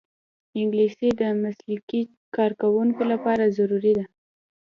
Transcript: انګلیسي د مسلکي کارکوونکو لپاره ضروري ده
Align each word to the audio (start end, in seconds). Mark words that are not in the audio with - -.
انګلیسي 0.59 1.09
د 1.21 1.23
مسلکي 1.43 2.01
کارکوونکو 2.35 3.01
لپاره 3.11 3.43
ضروري 3.57 3.93
ده 3.97 4.05